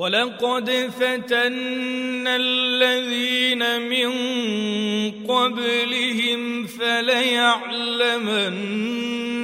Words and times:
ولقد 0.00 0.70
فتنا 1.00 2.36
الذين 2.36 3.82
من 3.82 4.10
قبلهم 5.28 6.66
فليعلمن 6.66 8.18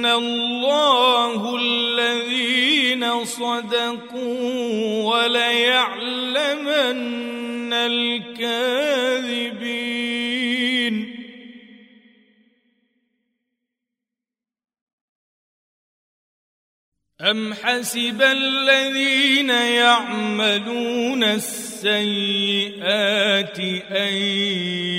الله 0.05 1.59
الذين 1.61 3.25
صدقوا 3.25 5.03
وليعلمن 5.13 6.53
الكاذبين 7.73 9.56
أم 17.31 17.53
حسب 17.53 18.21
الذين 18.21 19.49
يعملون 19.49 21.23
السيئات 21.23 22.79
أن 23.91 24.13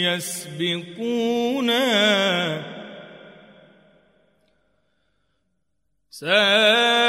يسبقونا 0.04 1.78
ساء 6.10 7.08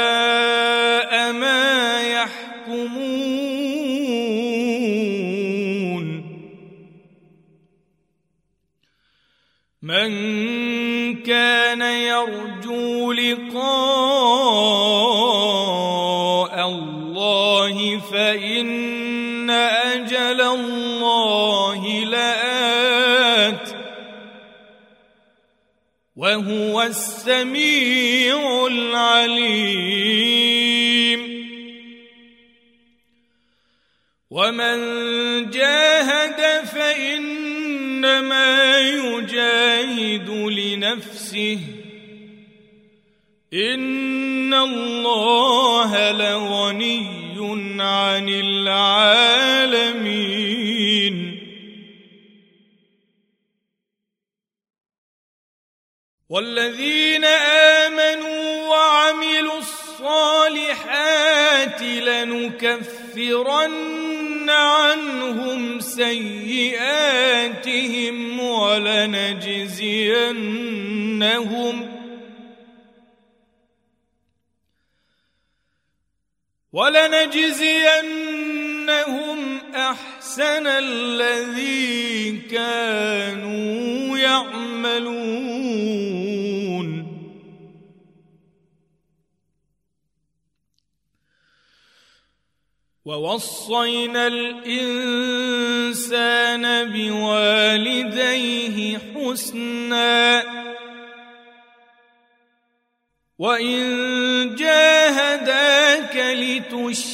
وهو 26.36 26.82
السميع 26.82 28.66
العليم. 28.66 29.80
ومن 34.30 34.78
جاهد 35.50 36.64
فإنما 36.64 37.58
يجاهد 38.78 40.30
لنفسه. 40.30 41.58
إن 43.54 44.54
الله 44.54 46.12
لغني 46.12 47.20
عن 47.80 48.28
العالمين. 48.28 49.59
والذين 56.30 57.24
آمنوا 57.84 58.68
وعملوا 58.68 59.58
الصالحات 59.58 61.02
لنكفرن 61.82 63.60
عنهم 64.50 65.80
سيئاتهم 65.80 67.20
ولنجزينهم 68.40 69.50
ولنجزينهم 76.72 78.59
أحسن 79.74 80.66
الذي 80.66 82.38
كانوا 82.38 84.18
يعملون. 84.18 85.70
ووصينا 93.04 94.26
الإنسان 94.26 95.32
بوالديه 96.92 98.98
حسنا. 98.98 100.44
وإن 103.38 104.54
جاهداك 104.54 105.89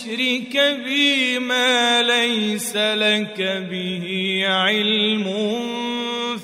لتشرك 0.06 0.56
بي 0.84 1.39
ما 1.39 2.03
ليس 2.03 2.77
لك 2.77 3.67
به 3.71 4.43
علم 4.47 5.25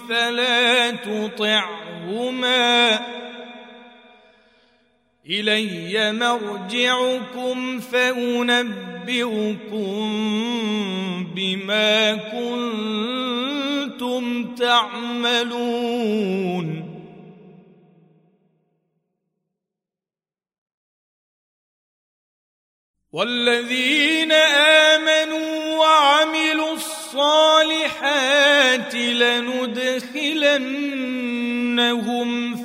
فلا 0.09 0.91
تطعهما 0.91 3.01
إلي 5.31 6.13
مرجعكم 6.13 7.81
فأنبئكم 7.81 9.13
بما 11.35 12.15
كنتم 12.15 13.35
تعملون 14.55 16.13
والذين 23.13 24.33
آمنوا 24.33 25.77
وعملوا 25.77 26.75
الصالحات 26.75 28.15
لندخلنهم 28.95 30.17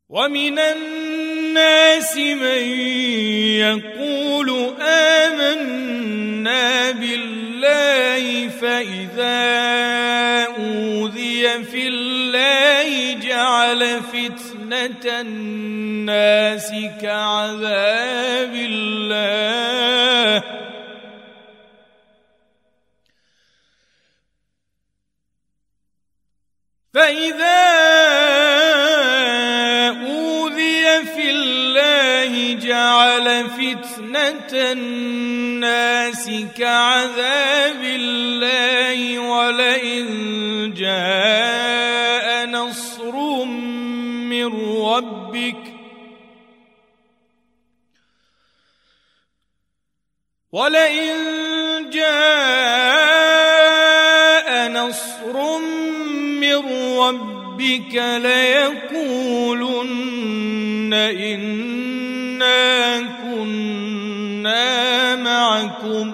ومن 0.10 0.60
الناس 0.60 2.18
من 2.18 2.64
يقول 3.62 4.50
آمنا 4.82 6.92
بالله 6.92 8.50
فإذا 8.50 9.40
أوذي 10.58 11.29
في 11.58 11.88
الله 11.88 13.14
جعل 13.14 14.02
فتنة 14.02 15.06
الناس 15.22 16.72
كعذاب 17.02 18.54
الله. 18.54 20.44
فإذا 26.94 28.29
فتنة 33.60 34.72
الناس 34.72 36.30
كعذاب 36.58 37.82
الله 37.84 39.20
ولئن 39.20 40.08
جاء 40.74 42.46
نصر 42.46 43.46
من 43.46 44.46
ربك 44.82 45.64
ولئن 50.52 51.16
جاء 51.90 53.20
نصر 54.72 55.60
من 56.40 56.56
ربك 57.00 57.96
ليقولن 58.24 59.70
إنا 62.42 63.00
كنا 63.24 65.16
معكم 65.16 66.14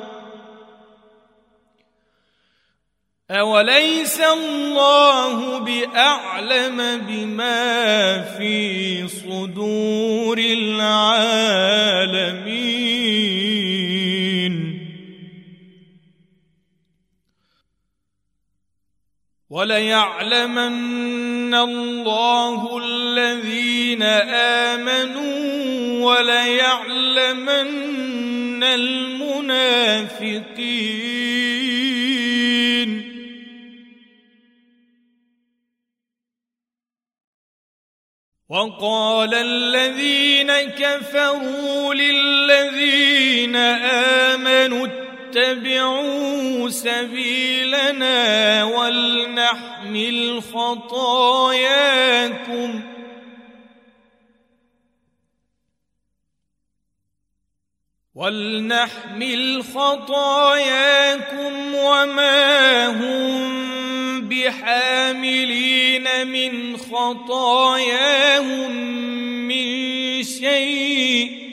أوليس 3.32 4.22
الله 4.22 5.58
بأعلم 5.60 7.02
بما 7.08 8.22
في 8.22 9.08
صدور 9.08 10.38
العالمين 10.38 10.96
وليعلمن 19.50 20.74
الله 21.54 22.78
الذين 22.78 24.04
آمنوا 24.74 25.55
وليعلمن 26.06 27.64
المنافقين. 28.64 29.96
وقال 38.50 39.34
الذين 39.34 40.52
كفروا 40.52 41.94
للذين 41.94 43.56
آمنوا 44.36 44.88
اتبعوا 44.88 46.70
سبيلنا 46.70 48.64
ولنحمل 48.64 50.42
خطاياكم 50.54 52.02
ولنحمل 58.16 59.64
خطاياكم 59.64 61.76
وما 61.76 62.88
هم 62.88 63.56
بحاملين 64.30 66.28
من 66.28 66.78
خطاياهم 66.78 68.72
من 69.48 70.24
شيء 70.24 71.46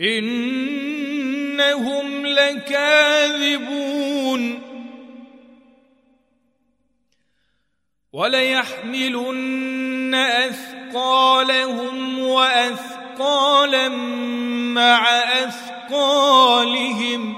إنهم 0.00 1.06
لكاذبون 2.26 3.76
وليحملن 8.12 10.14
أثقالهم 10.96 12.18
وأثقالا 12.18 13.88
مع 14.74 15.08
أثقالهم 15.44 17.36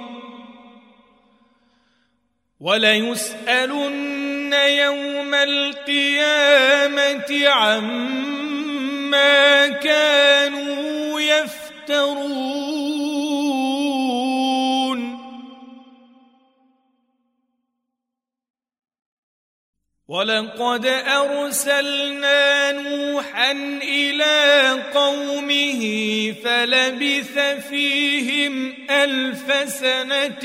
وليسألن 2.60 4.52
يوم 4.52 5.34
القيامة 5.34 6.48
عما 7.48 8.08
كانوا 9.68 11.20
يفترون 11.20 12.77
ولقد 20.08 20.86
أرسلنا 20.86 22.72
نوحا 22.72 23.52
إلى 23.82 24.70
قومه 24.94 25.82
فلبث 26.44 27.38
فيهم 27.68 28.74
ألف 28.90 29.72
سنة 29.72 30.44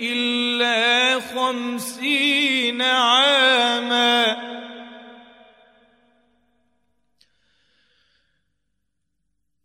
إلا 0.00 1.20
خمسين 1.20 2.82
عاما. 2.82 4.36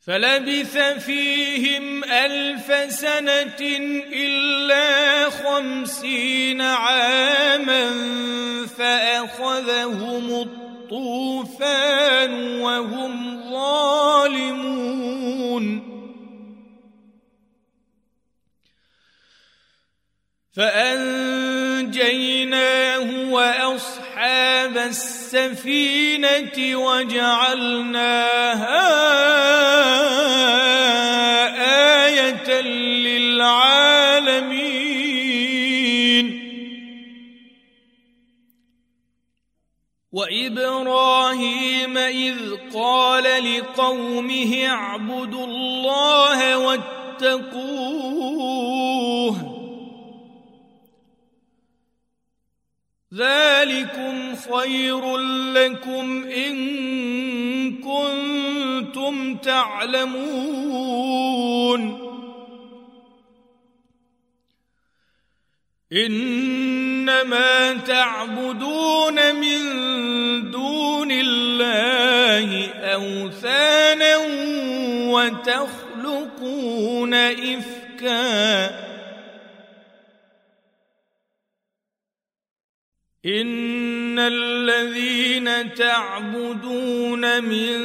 فلبث 0.07 0.77
فيهم 1.05 2.03
ألف 2.03 2.93
سنة 2.93 3.61
إلا 4.13 5.29
خمسين 5.29 6.61
عاما. 6.61 8.42
فأخذهم 8.83 10.27
الطوفان 10.41 12.33
وهم 12.61 13.13
ظالمون. 13.51 14.83
فأنجيناه 20.55 21.89
وأصحاب 23.31 24.77
السفينة 24.77 26.57
وجعلناها 26.75 28.33
وإبراهيم 40.13 41.97
إذ 41.97 42.37
قال 42.73 43.23
لقومه 43.23 44.65
اعبدوا 44.67 45.45
الله 45.45 46.57
واتقوه. 46.57 47.63
ذلكم 53.13 54.35
خير 54.35 55.17
لكم 55.53 56.23
إن 56.23 56.55
كنتم 57.81 59.35
تعلمون. 59.37 61.13
إنما 67.09 67.73
تعبدون 67.73 69.35
من 69.35 69.61
دون 70.51 71.11
الله 71.11 72.69
أوثانا 72.73 74.17
وتخلقون 75.11 77.13
إفكاً. 77.13 78.93
إن 83.25 84.19
الذين 84.19 85.73
تعبدون 85.73 87.43
من 87.43 87.79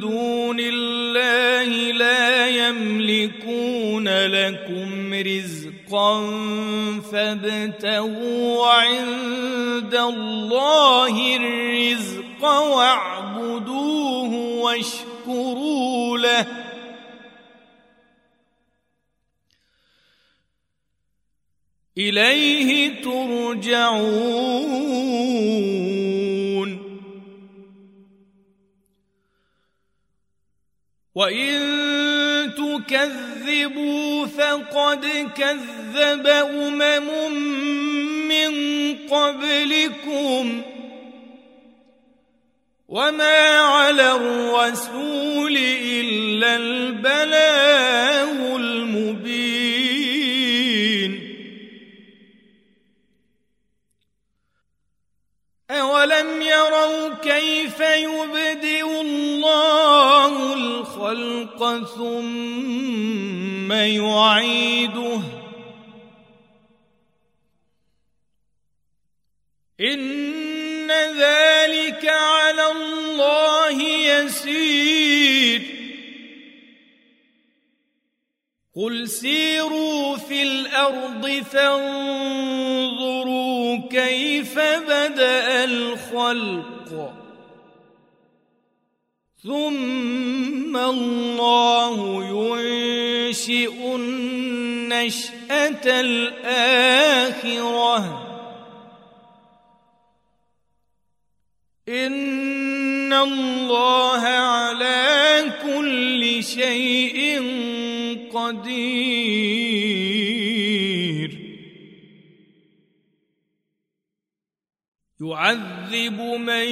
دون 0.00 0.60
الله 0.60 1.92
لا 1.92 2.48
يملكون 2.48 4.08
لكم 4.08 5.14
رزقا 5.14 5.63
فابتغوا 7.00 8.66
عند 8.66 9.94
الله 9.94 11.36
الرزق 11.36 12.44
واعبدوه 12.44 14.32
واشكروا 14.60 16.18
له. 16.18 16.46
إليه 21.98 23.02
ترجعون. 23.02 24.44
وإن 31.14 32.13
تكذبوا 32.78 34.26
فقد 34.26 35.06
كذب 35.36 36.26
أمم 36.26 37.32
من 38.28 38.52
قبلكم 39.08 40.62
وما 42.88 43.58
على 43.58 44.12
الرسول 44.12 45.56
إلا 45.56 46.56
البلاغ 46.56 48.56
المبين. 48.56 49.94
أولم 55.70 56.42
يروا 56.42 57.14
كيف 57.14 57.80
يبدئ 57.80 59.00
الله 59.00 60.54
الخلق 61.12 61.84
ثم 61.96 63.72
يعيده. 63.72 65.20
إن 69.80 70.90
ذلك 70.90 72.08
على 72.08 72.72
الله 72.72 73.82
يسير. 73.82 75.60
قل 78.76 79.08
سيروا 79.08 80.16
في 80.16 80.42
الأرض 80.42 81.28
فانظروا 81.52 82.38
كيف 83.90 84.58
بدأ 84.58 85.64
الخلق. 85.64 87.23
ثم 89.44 90.76
الله 90.76 92.24
ينشئ 92.24 93.94
النشأة 93.94 95.84
الآخرة. 96.00 97.20
إن 101.88 103.12
الله 103.12 104.20
على 104.20 105.52
كل 105.62 106.44
شيء 106.44 107.42
قدير. 108.32 109.74
يعذب 115.20 116.20
من 116.20 116.68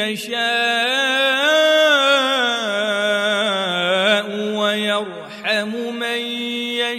يشاء 0.00 1.79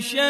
يشاء 0.01 0.25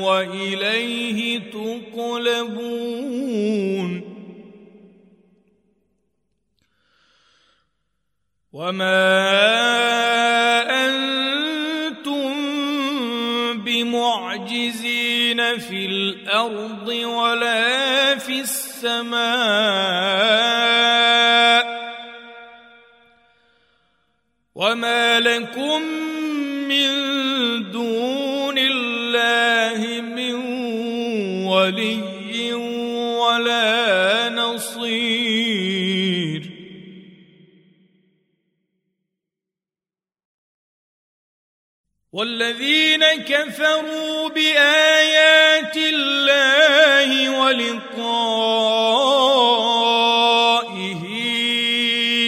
وإليه 0.00 1.38
تقلبون. 1.50 2.86
وما 8.52 9.36
في 15.58 15.86
الأرض 15.86 16.88
ولا 16.88 18.18
في 18.18 18.40
السماء. 18.40 19.85
ولي 31.66 32.52
ولا 33.18 34.28
نصير. 34.28 35.86
والذين 42.12 43.04
كفروا 43.04 44.28
بآيات 44.28 45.76
الله 45.76 47.40
ولقائه 47.40 48.22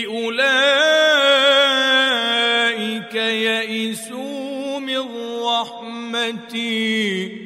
أولئك 0.06 0.74
يئسوا 3.14 4.78
من 4.78 5.02
رحمتي. 5.44 7.37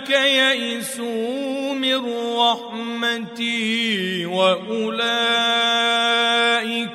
أولئك 0.00 0.10
يئسوا 0.10 1.74
من 1.74 2.00
رحمتي 2.36 4.26
وأولئك 4.26 5.00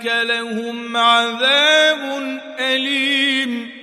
لهم 0.05 0.97
عذاب 0.97 2.01
أليم. 2.59 3.75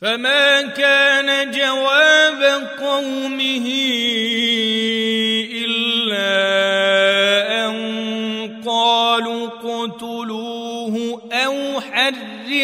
فما 0.00 0.62
كان 0.62 1.50
جواب 1.50 2.42
قومه 2.80 3.68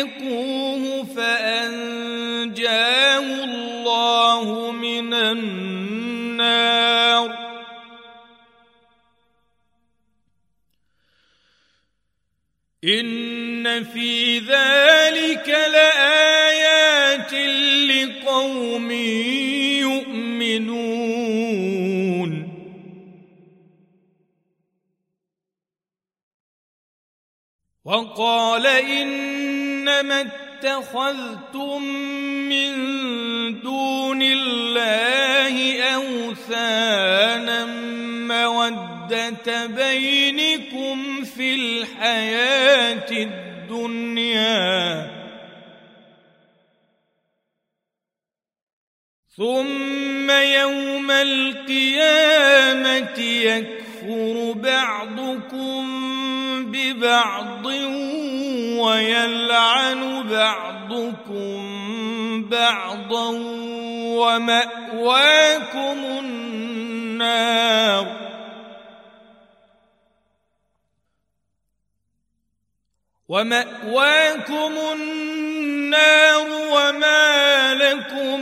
حرقوه 0.00 1.04
فأنجاه 1.04 2.04
الله 3.45 4.71
من 4.71 5.14
النار. 5.14 6.71
إن 12.85 13.85
في 13.85 14.38
ذلك 14.38 15.49
لآيات 15.49 17.33
لقوم 17.90 18.90
يؤمنون. 19.80 20.90
وقال 27.85 28.66
انما 29.90 30.20
اتخذتم 30.20 31.82
من 32.49 32.73
دون 33.61 34.23
الله 34.23 35.82
أوثانا 35.82 37.66
مودة 38.28 39.66
بينكم 39.66 41.25
في 41.25 41.54
الحياة 41.54 43.11
الدنيا. 43.11 44.61
ثم 49.37 50.30
يوم 50.30 51.11
القيامة 51.11 52.61
يكفر 53.20 54.52
بعضكم 54.52 55.82
ببعض 56.73 57.66
ويلعن 58.81 60.29
بعضكم 60.29 61.61
بعضا 62.49 63.29
ومأواكم 64.21 65.99
النار. 66.21 68.07
ومأواكم 73.29 74.73
النار 74.93 76.47
وما 76.73 77.75
لكم 77.75 78.41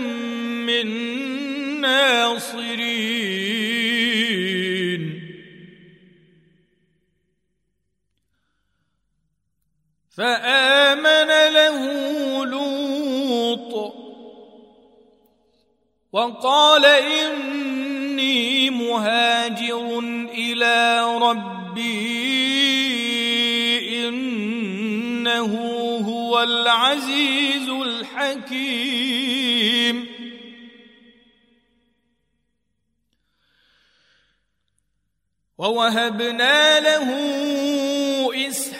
من 0.66 0.86
ناصرين. 1.80 3.67
فآمن 10.18 11.30
له 11.52 11.78
لوط 12.44 13.94
وقال 16.12 16.84
إني 16.84 18.70
مهاجر 18.70 19.98
إلى 20.34 21.04
ربي 21.22 22.08
إنه 24.08 25.52
هو 26.08 26.42
العزيز 26.42 27.68
الحكيم. 27.68 28.98
ووهبنا 35.58 36.80
له 36.80 37.08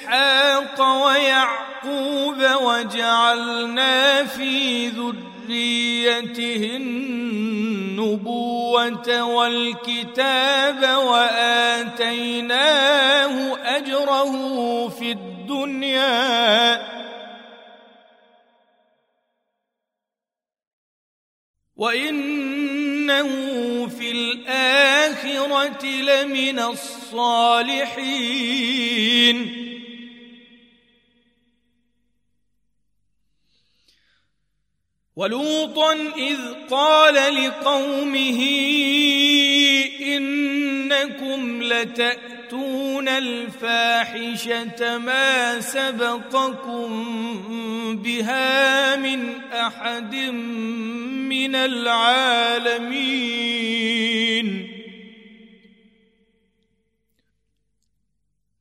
إسحاق 0.08 1.04
ويعقوب 1.06 2.36
وجعلنا 2.62 4.24
في 4.24 4.88
ذريته 4.88 6.76
النبوة 6.76 8.42
والكتاب 9.22 10.98
وآتيناه 10.98 12.46
أجره 13.76 14.88
في 14.88 15.12
الدنيا. 15.12 16.82
وإنه 21.76 23.28
في 23.86 24.10
الآخرة 24.10 25.86
لمن 25.86 26.58
الصالحين. 26.58 27.88
ولوطا 35.18 35.92
إذ 36.16 36.38
قال 36.70 37.14
لقومه 37.14 38.40
إنكم 40.00 41.62
لتأتون 41.62 43.08
الفاحشة 43.08 44.98
ما 44.98 45.60
سبقكم 45.60 46.88
بها 48.02 48.96
من 48.96 49.40
أحد 49.52 50.14
من 51.34 51.54
العالمين. 51.54 52.88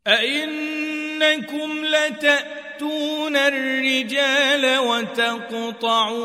أئنكم 0.07 1.85
لتأتون 1.85 2.56
تأتون 2.77 3.35
الرجال 3.35 4.77
وتقطعون 4.77 6.21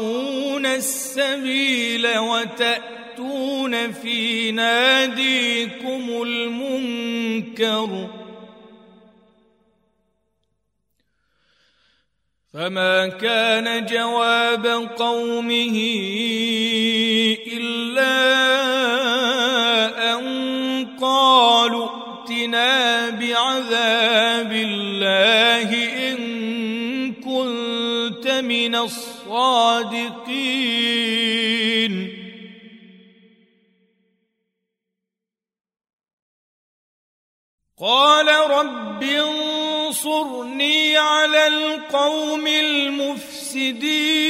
السبيل 0.66 2.18
وتأتون 2.18 3.92
في 3.92 4.50
ناديكم 4.52 6.22
المنكر. 6.22 8.08
فما 12.52 13.08
كان 13.08 13.86
جواب 13.86 14.66
قومه 14.96 15.76
إلا 17.46 18.71
من 28.62 28.74
الصادقين. 28.74 30.22
قال 37.80 38.28
رب 38.50 39.02
انصرني 39.02 40.96
على 40.96 41.46
القوم 41.46 42.46
المفسدين. 42.46 44.21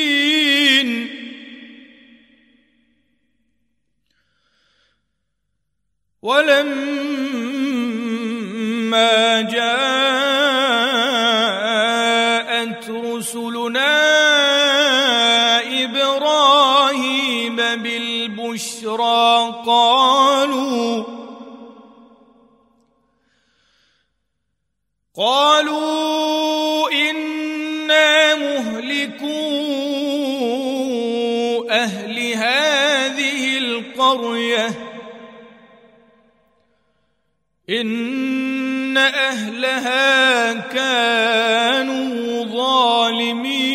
أهلها 39.32 40.52
كانوا 40.52 42.44
ظالمين. 42.44 43.72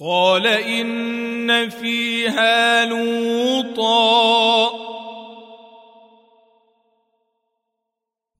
قال 0.00 0.46
إن 0.46 1.70
فيها 1.70 2.84
لوطا. 2.84 4.70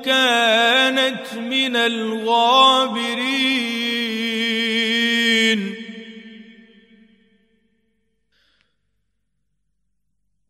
كانت 0.01 1.33
من 1.33 1.75
الغابرين. 1.75 3.07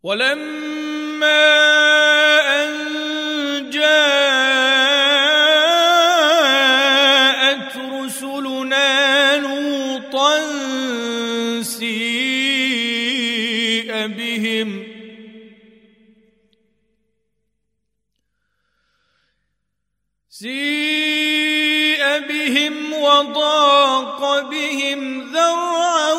ولما 0.03 1.67
سيء 20.39 22.03
بهم 22.29 22.93
وضاق 22.93 24.39
بهم 24.49 25.31
ذرعا 25.31 26.13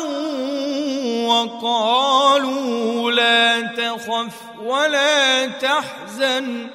وقالوا 1.27 3.11
لا 3.11 3.61
تخف 3.61 4.35
ولا 4.61 5.45
تحزن 5.45 6.67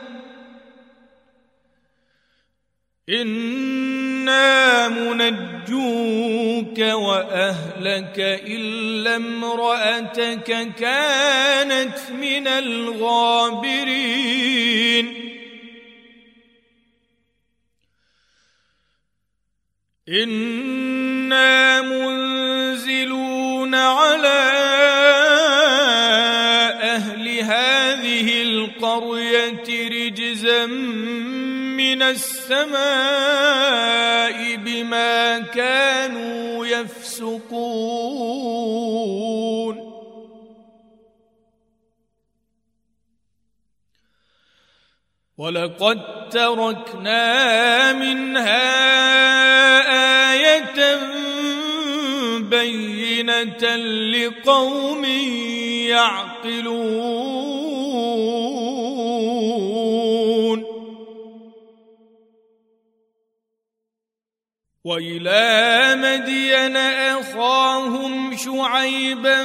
إنا 3.08 4.88
منجوك 4.88 6.78
وأهلك 6.78 8.18
إلا 8.46 9.16
امرأتك 9.16 10.74
كانت 10.78 11.98
من 12.10 12.46
الغابرين 12.48 13.84
إنا 20.08 21.80
منزلون 21.80 23.74
على 23.74 24.50
أهل 26.82 27.28
هذه 27.28 28.42
القرية 28.42 29.88
رجزا 29.88 30.66
من 30.66 32.02
السماء 32.02 32.76
بما 34.56 35.38
كانوا 35.38 36.66
يفسقون 36.66 38.63
ولقد 45.38 46.28
تركنا 46.30 47.92
منها 47.92 48.64
آية 50.32 50.98
بينة 52.38 53.76
لقوم 54.14 55.04
يعقلون 55.90 57.43
وإلى 64.84 65.96
مدين 65.96 66.76
أخاهم 66.76 68.36
شعيبا 68.36 69.44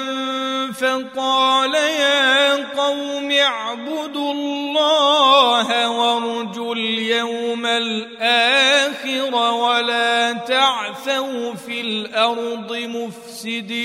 فقال 0.71 1.73
يا 1.75 2.55
قوم 2.55 3.31
اعبدوا 3.31 4.33
الله 4.33 5.89
وارجوا 5.89 6.75
اليوم 6.75 7.65
الآخر 7.65 9.35
ولا 9.35 10.33
تعثوا 10.33 11.53
في 11.53 11.81
الأرض 11.81 12.73
مفسدين. 12.75 13.79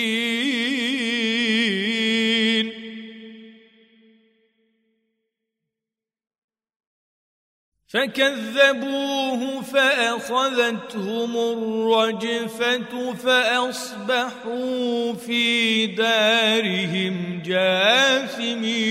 فكذبوه 7.94 9.62
فأخذتهم 9.62 11.36
الرجفة 11.36 13.14
فأصبحوا 13.14 15.12
في 15.12 15.86
دارهم 15.86 17.42
جاثمين. 17.44 18.84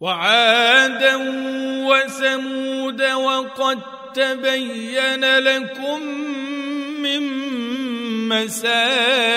وعادا 0.00 1.16
وثمود 1.86 3.02
وقد 3.02 3.78
تبين 4.14 5.38
لكم 5.38 6.02
من 7.02 7.22
مساكنهم 8.28 9.36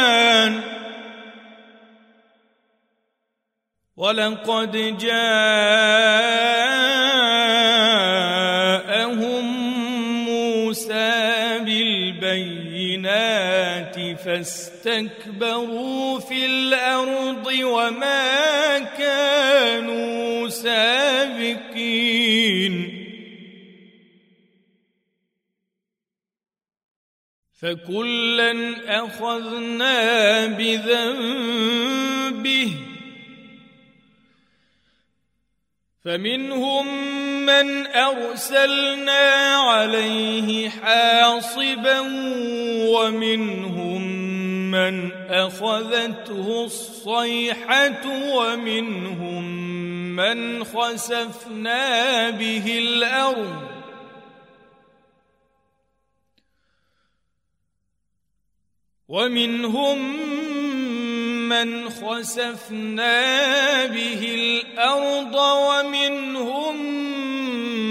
ولقد 4.01 4.97
جاءهم 4.97 5.85
موسى 10.25 11.59
بالبينات 11.65 12.97
فاستكبروا 14.25 16.19
في 16.19 16.45
الأرض 16.45 17.47
وما 17.63 18.79
كانوا 18.79 20.49
سابقين. 20.49 21.71
فكلا 27.61 28.53
أخذنا 29.05 30.45
بذنبه 30.45 32.00
فمنهم 36.05 36.85
من 37.45 37.87
أرسلنا 37.87 39.55
عليه 39.55 40.69
حاصبا 40.69 41.99
ومنهم 42.89 44.01
من 44.71 45.11
أخذته 45.29 46.63
الصيحة 46.65 48.07
ومنهم 48.35 49.43
من 50.15 50.63
خسفنا 50.63 52.29
به 52.29 52.77
الأرض. 52.77 53.71
ومنهم 59.07 59.99
من 61.51 61.89
خسفنا 61.89 63.15
به 63.85 64.21
الأرض 64.35 65.35
ومنهم 65.35 66.75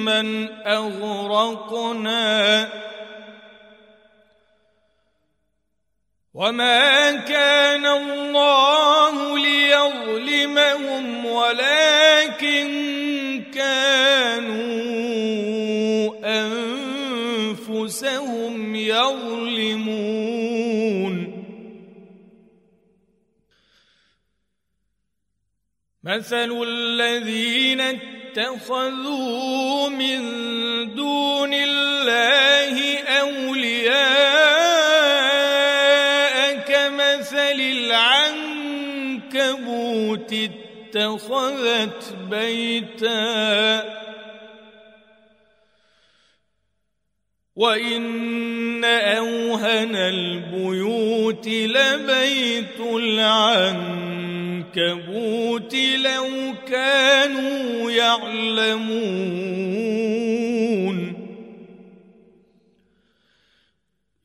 من 0.05 0.27
أغرقنا 0.66 2.20
وما 6.35 7.12
كان 7.12 7.87
الله 7.87 8.80
مثل 26.11 26.62
الذين 26.66 27.81
اتخذوا 27.81 29.88
من 29.88 30.20
دون 30.94 31.55
الله 31.55 32.99
اولياء 32.99 34.01
كمثل 36.57 37.61
العنكبوت 39.31 40.33
اتخذت 40.33 42.14
بيتا 42.31 44.01
وان 47.57 48.85
اوهن 48.85 49.96
البيوت 49.96 51.49
لبيت 51.49 52.81
العنكبوت 54.76 55.74
لو 55.74 56.54
كانوا 56.68 57.90
يعلمون. 57.90 58.80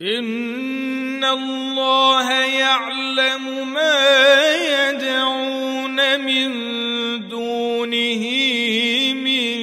إن 0.01 1.23
الله 1.23 2.45
يعلم 2.45 3.73
ما 3.73 4.55
يدعون 4.55 6.19
من 6.19 6.49
دونه 7.27 8.23
من 9.13 9.55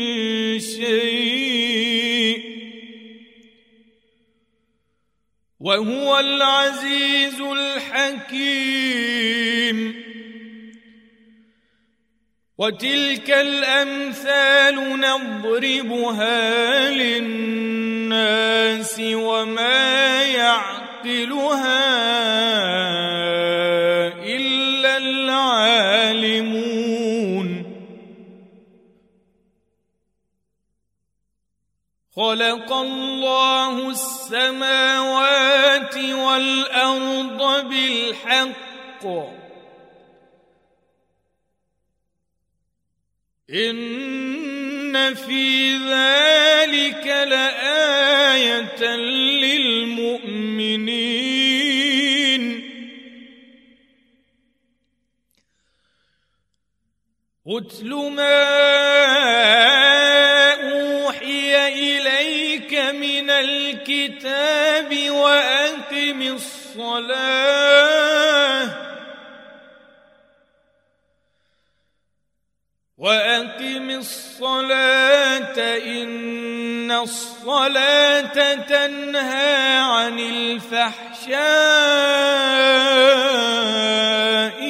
شيء. 0.61 2.43
وهو 5.61 6.19
العزيز 6.19 7.41
الحكيم. 7.41 9.12
وتلك 12.63 13.31
الأمثال 13.31 15.01
نضربها 15.01 16.91
للناس 16.91 19.01
وما 19.01 20.23
يعقلها 20.23 21.91
إلا 24.23 24.97
العالمون. 24.97 26.53
خلق 32.17 32.73
الله 32.73 33.91
السماوات 33.91 35.97
والأرض 35.97 37.69
بالحق. 37.69 39.42
إن 43.55 45.15
في 45.15 45.77
ذلك 45.77 47.07
لآية 47.07 48.97
للمؤمنين. 49.45 50.33
اتل 57.47 57.95
ما 57.95 58.43
أوحي 60.53 61.69
إليك 61.69 62.75
من 62.75 63.31
الكتاب 63.31 65.11
وأقم 65.11 66.23
الصلاة. 66.23 67.63
وأقم 73.03 73.91
الصلاة 73.91 75.59
إن 75.79 76.91
الصلاة 76.91 78.55
تنهى 78.55 79.77
عن 79.77 80.19
الفحشاء 80.19 81.37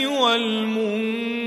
والمنكر. 0.06 1.42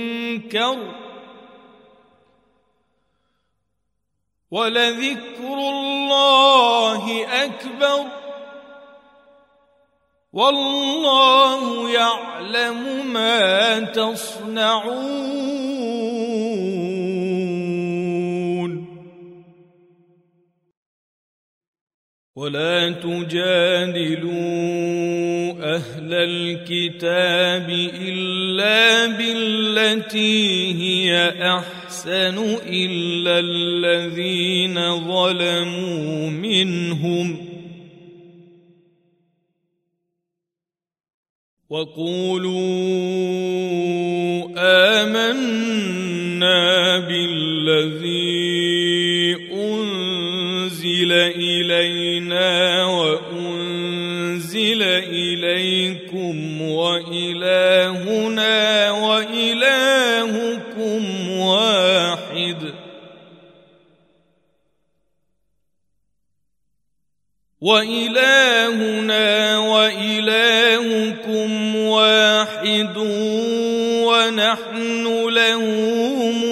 ولذكر 4.51 5.53
الله 5.53 7.25
أكبر. 7.45 8.05
والله 10.33 11.89
يعلم 11.89 13.05
ما 13.13 13.79
تصنعون. 13.79 15.54
ولا 22.35 22.91
تجادلوا 22.91 24.35
أهل 25.75 26.13
الكتاب 26.13 27.69
إلا 28.01 29.07
بالتي 29.07 30.73
هي 30.73 31.29
أحسن 31.57 32.37
إلا 32.67 33.39
الذين 33.39 34.75
ظلموا 35.07 36.29
منهم. 36.29 37.37
وقولوا 41.69 42.55
آمنا 45.01 45.79
بالذي 46.99 48.34
وإلهنا 67.65 69.57
وإلهكم 69.57 71.49
واحد 71.75 72.97
ونحن 74.05 75.05
له 75.29 75.65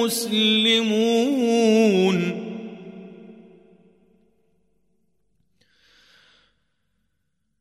مسلمون. 0.02 1.13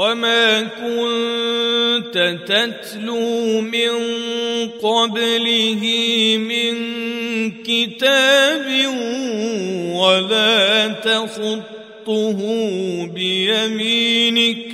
وما 0.00 0.62
كنت 0.62 2.16
تتلو 2.46 3.60
من 3.60 3.92
قبله 4.68 5.84
من 6.38 6.72
كتاب 7.62 8.66
ولا 9.94 10.88
تخطه 10.88 12.38
بيمينك 13.14 14.66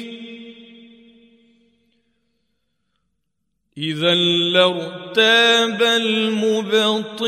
اذا 3.79 4.15
لارتاب 4.55 5.83
المبطلون 5.83 7.27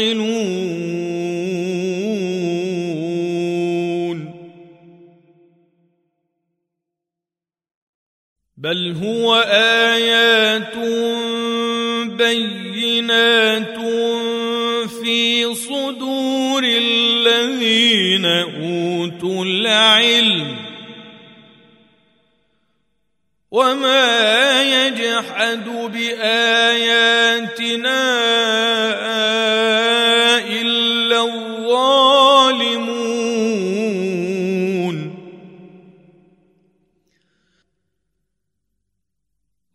بل 8.60 8.96
هو 9.02 9.34
ايات 9.50 10.74
بينات 12.18 13.78
في 15.02 15.54
صدور 15.54 16.62
الذين 16.64 18.26
اوتوا 18.26 19.44
العلم 19.44 20.56
وما 23.50 24.62
يجحد 24.62 25.64
باياتنا 25.92 27.38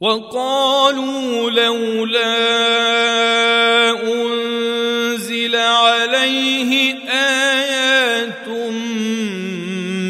وقالوا 0.04 1.52
لولا 1.52 2.36
أنزل 4.04 5.56
عليه 5.56 6.96
آيات 7.10 8.48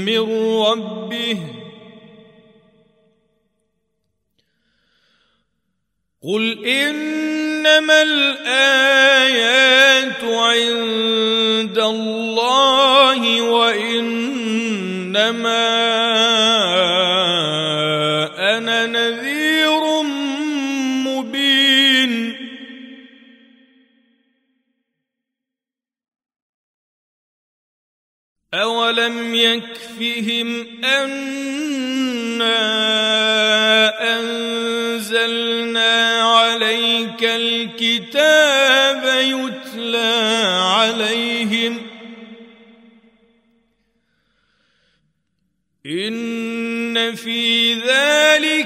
من 0.08 0.24
ربه 0.62 1.38
قل 6.24 6.66
إنما 6.66 8.02
الآيات 8.02 9.14
عند 10.24 11.78
الله 11.78 13.42
وإنما 13.42 14.54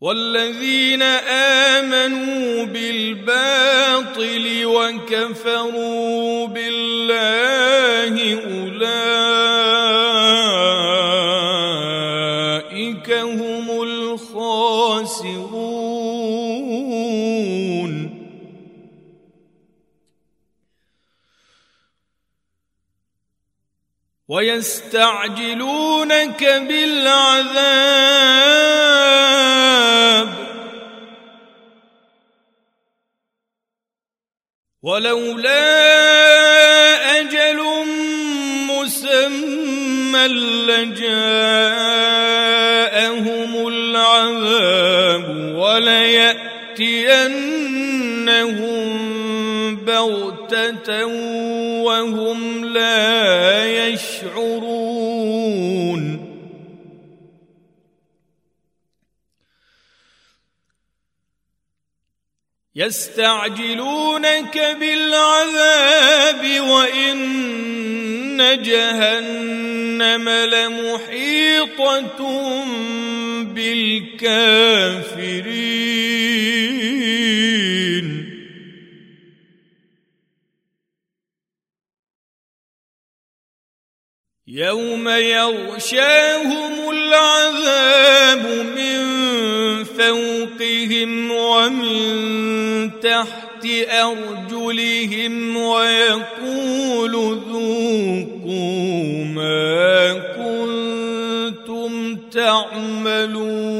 والذين 0.00 1.02
آمنوا 1.82 2.64
بالباطل 2.64 4.46
وكفروا 4.64 6.46
بالله 6.46 8.14
أولئك 8.34 8.78
هم 13.10 13.82
الخاسرون. 13.82 14.78
ويستعجلونك 24.28 25.44
بالعذاب 26.44 28.08
ولولا 34.82 35.60
أجل 37.20 37.58
مسمى 38.70 40.28
لجاءهم 40.68 41.28
العذاب 43.68 45.24
وليأتينهم 45.58 46.68
بغتة 49.76 51.06
وهم 51.84 52.64
لا 52.64 53.88
يشعرون. 53.88 54.77
يستعجلونك 62.78 64.76
بالعذاب 64.80 66.60
وإن 66.60 67.18
جهنم 68.62 70.28
لمحيطة 70.28 72.18
بالكافرين. 73.42 74.78
يوم 84.46 85.08
يغشاهم 85.08 86.90
العذاب 86.90 88.46
من 88.76 88.98
فوقهم 89.84 91.30
ومن 91.30 92.57
تحت 93.00 93.66
أرجلهم 93.90 95.56
ويقول 95.56 97.12
ذوقوا 97.50 99.24
ما 99.24 100.12
كنتم 100.38 102.16
تعملون. 102.30 103.78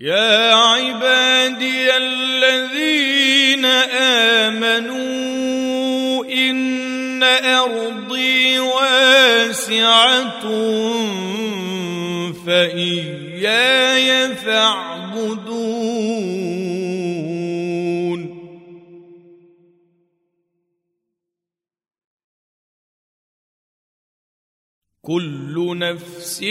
يا 0.00 0.54
عبادي 0.54 1.96
الذين 1.96 3.64
آمنوا 4.44 6.24
إن 6.24 7.22
أرضي 7.22 8.58
واسعة 8.58 10.44
فإياي 12.46 14.34
فاعبدون. 14.34 15.86
كل 25.02 25.78
نفس 25.78 26.42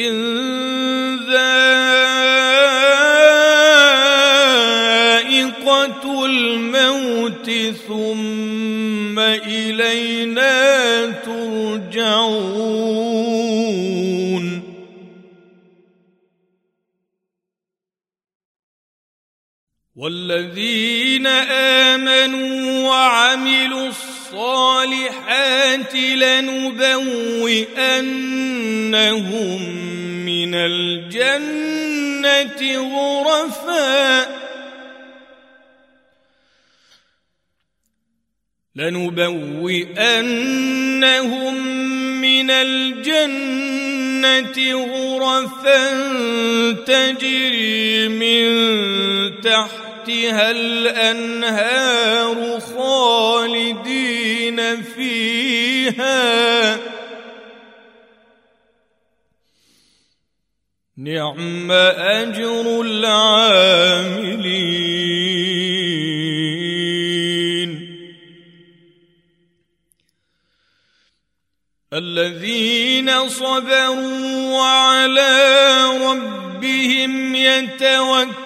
ذائقة 1.31 1.86
الموت 6.25 7.49
ثم 7.88 9.19
إلينا 9.19 11.05
ترجعون. 11.12 13.14
والذين 19.95 21.27
آمنوا 21.88 22.89
وعملوا 22.89 23.88
الصالحات 23.88 25.15
لنبوئنهم 25.95 26.86
من 30.25 30.55
الجنة 30.55 31.81
غرفا. 32.77 34.45
لنبوئنهم 38.75 39.55
من 42.21 42.51
الجنة 42.51 43.95
غرفا 44.73 45.88
تجري 46.73 48.08
من 48.08 48.45
تحتها 50.05 50.51
الأنهار 50.51 52.59
خالدين 52.59 54.59
فيها. 54.83 56.77
نعم 60.97 61.71
أجر 61.71 62.81
العاملين. 62.81 64.45
الذين 71.93 73.29
صبروا 73.29 74.51
وعلى 74.51 75.83
ربهم 76.01 77.35
يتوكلون. 77.35 78.45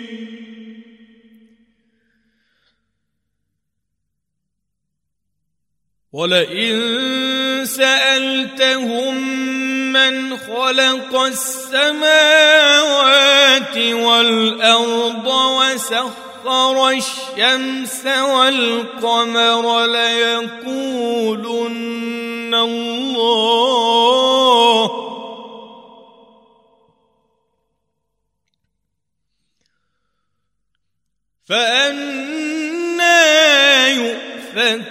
ولئن 6.13 7.65
سألتهم 7.65 9.15
من 9.93 10.37
خلق 10.37 11.15
السماوات 11.15 12.17
والأرض 13.77 15.27
وسخر 15.27 16.89
الشمس 16.89 18.05
والقمر 18.05 19.85
ليقولن 19.85 21.31
الله 22.53 23.71
فأنا 31.45 32.27
يؤفكون 33.87 34.90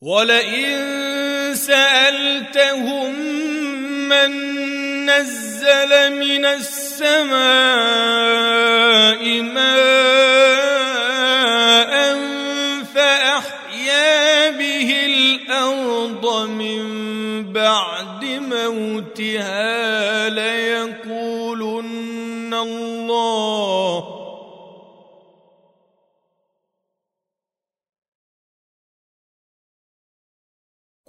ولئن 0.00 1.52
سالتهم 1.54 3.14
من 4.08 4.30
نزل 5.06 6.12
من 6.16 6.44
السماء 6.44 7.40
ماء 9.42 9.80
فاحيا 12.94 14.50
به 14.50 14.90
الأرض 15.06 16.48
من 16.48 16.82
بعد 17.52 18.24
موتها 18.24 20.28
ليقولن 20.28 22.00
الله 22.54 22.89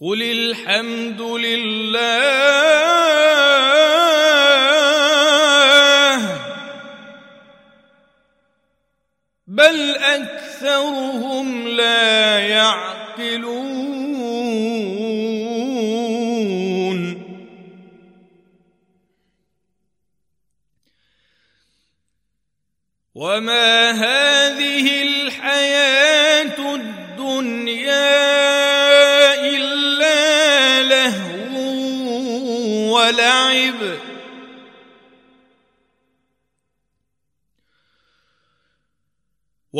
قل 0.02 0.22
الحمد 0.22 1.22
لله 1.22 2.02
بل 9.48 9.96
اكثرهم 9.96 11.68
لا 11.68 12.40
يعقلون 12.40 13.81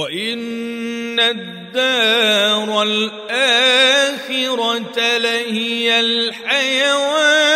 وان 0.02 1.20
الدار 1.20 2.84
الاخره 2.84 4.38
لهي 5.18 6.00
الحيوان 6.00 7.52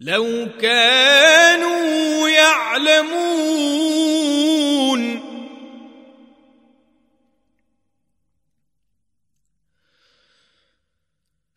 لو 0.00 0.48
كانوا 0.60 2.28
يعلمون 2.28 3.70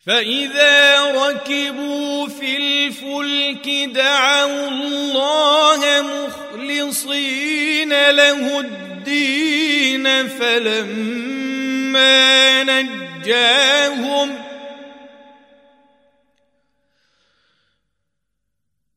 فإذا 0.06 0.73
فلما 10.28 12.14
نجاهم 12.64 14.36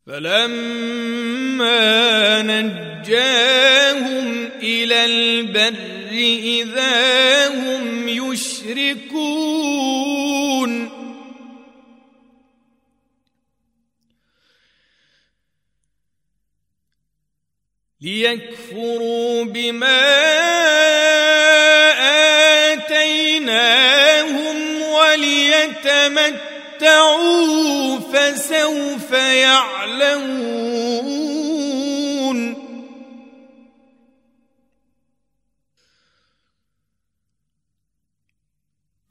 فلما 0.07 1.83
نجاهم 2.43 4.47
إلى 4.63 5.05
البر 5.05 6.13
إذا 6.13 7.49
هم 7.49 8.09
يشركون 8.09 9.57
ليكفروا 18.01 19.45
بما 19.45 20.36
وليتمتعوا 25.87 27.99
فسوف 27.99 29.11
يعلمون. 29.12 30.66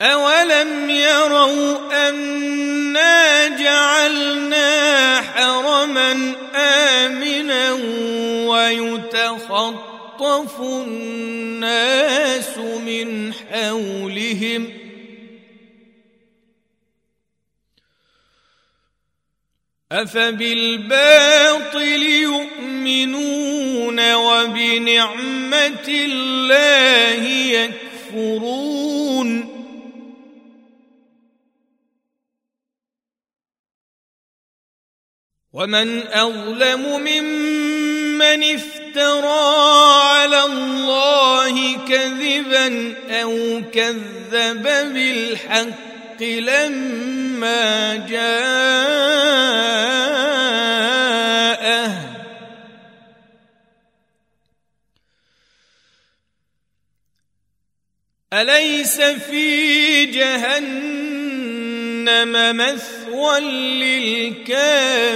أولم 0.02 0.90
يروا 0.90 2.10
أنا 2.10 3.48
جعلنا 3.48 5.22
حرما 5.22 6.34
آمنا 6.56 7.72
ويتخطف 8.48 10.60
الناس 10.62 12.58
من 12.58 13.34
حولهم 13.34 14.85
أفبالباطل 20.02 22.04
يؤمنون 22.04 24.14
وبنعمة 24.14 25.88
الله 25.88 27.24
يكفرون 28.14 29.56
ومن 35.54 36.08
أظلم 36.08 37.00
ممن 37.00 38.44
افترى 38.44 39.56
على 40.04 40.44
الله 40.44 41.78
كذبا 41.88 42.96
أو 43.10 43.62
كذب 43.74 44.64
بالحق 44.94 46.22
لما 46.22 47.25
جاءه. 48.10 48.96
أليس 58.34 59.02
في 59.02 60.06
جهنم 60.06 61.36
مثوى 62.58 63.40
للكافرين؟ 63.80 65.16